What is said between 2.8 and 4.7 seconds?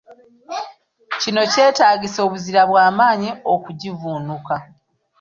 maanyi okugivvuunuka.